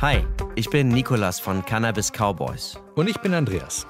Hi, 0.00 0.24
ich 0.54 0.70
bin 0.70 0.90
Nikolas 0.90 1.40
von 1.40 1.64
Cannabis 1.64 2.12
Cowboys. 2.12 2.78
Und 2.94 3.10
ich 3.10 3.18
bin 3.18 3.34
Andreas. 3.34 3.84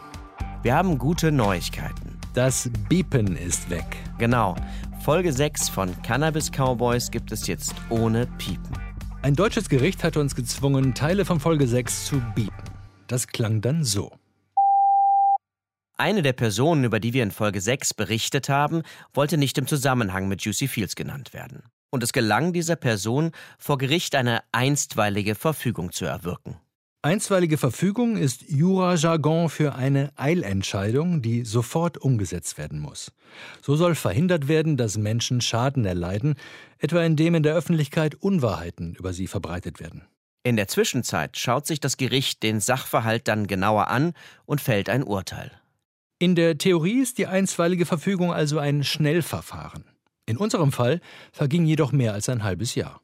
Wir 0.63 0.75
haben 0.75 0.97
gute 0.97 1.31
Neuigkeiten. 1.31 2.19
Das 2.33 2.71
Biepen 2.89 3.37
ist 3.37 3.69
weg. 3.69 3.85
Genau. 4.17 4.57
Folge 5.05 5.31
6 5.31 5.69
von 5.69 5.95
Cannabis 6.01 6.51
Cowboys 6.51 7.11
gibt 7.11 7.31
es 7.31 7.47
jetzt 7.47 7.75
ohne 7.91 8.27
Piepen. 8.39 8.73
Ein 9.21 9.35
deutsches 9.35 9.69
Gericht 9.69 10.03
hat 10.03 10.17
uns 10.17 10.35
gezwungen, 10.35 10.95
Teile 10.95 11.27
von 11.27 11.41
Folge 11.41 11.67
6 11.67 12.07
zu 12.07 12.23
biepen. 12.35 12.65
Das 13.07 13.27
klang 13.27 13.61
dann 13.61 13.85
so. 13.85 14.11
Eine 15.99 16.23
der 16.23 16.33
Personen, 16.33 16.85
über 16.85 17.01
die 17.01 17.13
wir 17.13 17.23
in 17.23 17.33
Folge 17.33 17.61
6 17.61 17.93
berichtet 17.93 18.49
haben, 18.49 18.81
wollte 19.13 19.37
nicht 19.37 19.59
im 19.59 19.67
Zusammenhang 19.67 20.27
mit 20.27 20.41
Juicy 20.41 20.69
Fields 20.69 20.97
genannt 20.97 21.35
werden. 21.35 21.65
Und 21.91 22.03
es 22.03 22.13
gelang 22.13 22.53
dieser 22.53 22.77
Person, 22.77 23.33
vor 23.59 23.79
Gericht 23.79 24.15
eine 24.15 24.43
einstweilige 24.53 25.35
Verfügung 25.35 25.93
zu 25.93 26.05
erwirken. 26.05 26.57
Einstweilige 27.01 27.59
Verfügung 27.59 28.17
ist 28.17 28.51
Jura-Jargon 28.51 29.49
für 29.51 29.77
eine 29.77 30.11
Eilentscheidung, 30.17 31.23
die 31.23 31.45
sofort 31.45 31.97
umgesetzt 31.97 32.59
werden 32.59 32.81
muss. 32.81 33.13
So 33.63 33.77
soll 33.77 33.95
verhindert 33.95 34.49
werden, 34.49 34.77
dass 34.77 34.99
Menschen 34.99 35.41
Schaden 35.41 35.85
erleiden, 35.85 36.35
etwa 36.79 37.05
indem 37.05 37.37
in 37.37 37.45
der 37.45 37.55
Öffentlichkeit 37.55 38.17
Unwahrheiten 38.17 38.97
über 38.97 39.13
sie 39.13 39.29
verbreitet 39.29 39.79
werden. 39.79 40.09
In 40.43 40.57
der 40.57 40.67
Zwischenzeit 40.67 41.37
schaut 41.37 41.69
sich 41.69 41.79
das 41.79 41.99
Gericht 41.99 42.43
den 42.43 42.59
Sachverhalt 42.59 43.29
dann 43.29 43.47
genauer 43.47 43.89
an 43.89 44.13
und 44.45 44.61
fällt 44.61 44.89
ein 44.89 45.05
Urteil. 45.05 45.53
In 46.19 46.35
der 46.35 46.59
Theorie 46.59 47.01
ist 47.01 47.19
die 47.19 47.29
einstweilige 47.29 47.87
Verfügung 47.87 48.33
also 48.33 48.59
ein 48.59 48.83
Schnellverfahren. 48.83 49.85
In 50.29 50.37
unserem 50.37 50.73
Fall 50.73 51.01
verging 51.33 51.65
jedoch 51.65 51.91
mehr 51.91 52.13
als 52.13 52.29
ein 52.29 52.45
halbes 52.45 52.75
Jahr. 52.75 53.01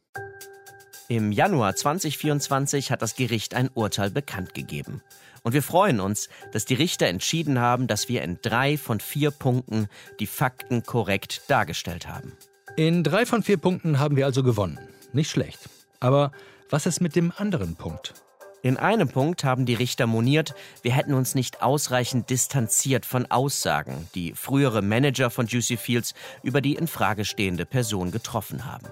Im 1.09 1.33
Januar 1.33 1.74
2024 1.74 2.91
hat 2.91 3.00
das 3.00 3.16
Gericht 3.16 3.55
ein 3.55 3.70
Urteil 3.73 4.10
bekannt 4.10 4.52
gegeben. 4.52 5.00
Und 5.42 5.55
wir 5.55 5.62
freuen 5.62 6.00
uns, 6.00 6.28
dass 6.53 6.66
die 6.66 6.75
Richter 6.75 7.06
entschieden 7.06 7.58
haben, 7.58 7.86
dass 7.86 8.11
wir 8.11 8.20
in 8.20 8.39
drei 8.42 8.77
von 8.77 9.00
vier 9.00 9.31
Punkten 9.31 9.89
die 10.20 10.27
Fakten 10.27 10.83
korrekt 10.83 11.48
dargestellt 11.48 12.06
haben. 12.06 12.34
In 12.77 13.03
drei 13.03 13.25
von 13.25 13.42
vier 13.42 13.56
Punkten 13.56 13.98
haben 13.98 14.16
wir 14.16 14.27
also 14.27 14.42
gewonnen. 14.42 14.78
Nicht 15.14 15.31
schlecht. 15.31 15.61
Aber 16.00 16.31
was 16.69 16.84
ist 16.84 17.00
mit 17.00 17.16
dem 17.16 17.33
anderen 17.34 17.75
Punkt? 17.77 18.12
In 18.65 18.79
einem 18.79 19.09
Punkt 19.09 19.45
haben 19.45 19.67
die 19.67 19.75
Richter 19.75 20.07
moniert, 20.07 20.55
wir 20.81 20.93
hätten 20.93 21.12
uns 21.12 21.34
nicht 21.34 21.61
ausreichend 21.61 22.31
distanziert 22.31 23.05
von 23.05 23.31
Aussagen, 23.31 24.09
die 24.15 24.33
frühere 24.33 24.81
Manager 24.81 25.29
von 25.29 25.47
Juicy 25.47 25.77
Fields 25.77 26.15
über 26.43 26.62
die 26.62 26.75
in 26.75 26.87
Frage 26.87 27.27
stehende 27.27 27.67
Person 27.67 28.11
getroffen 28.11 28.65
haben. 28.65 28.87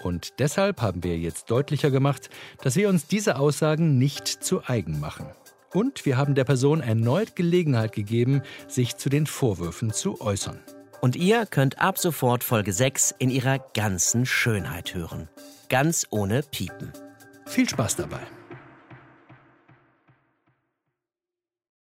Und 0.00 0.38
deshalb 0.38 0.80
haben 0.80 1.02
wir 1.02 1.18
jetzt 1.18 1.50
deutlicher 1.50 1.90
gemacht, 1.90 2.30
dass 2.62 2.76
wir 2.76 2.88
uns 2.88 3.08
diese 3.08 3.36
Aussagen 3.36 3.98
nicht 3.98 4.28
zu 4.28 4.62
eigen 4.64 5.00
machen. 5.00 5.26
Und 5.72 6.06
wir 6.06 6.16
haben 6.16 6.36
der 6.36 6.44
Person 6.44 6.80
erneut 6.80 7.34
Gelegenheit 7.34 7.90
gegeben, 7.90 8.42
sich 8.68 8.96
zu 8.96 9.08
den 9.08 9.26
Vorwürfen 9.26 9.92
zu 9.92 10.20
äußern. 10.20 10.60
Und 11.00 11.16
ihr 11.16 11.46
könnt 11.46 11.80
ab 11.80 11.98
sofort 11.98 12.44
Folge 12.44 12.72
6 12.72 13.16
in 13.18 13.30
ihrer 13.30 13.58
ganzen 13.74 14.24
Schönheit 14.24 14.94
hören. 14.94 15.28
Ganz 15.68 16.06
ohne 16.10 16.44
Piepen. 16.44 16.92
Viel 17.44 17.68
Spaß 17.68 17.96
dabei. 17.96 18.20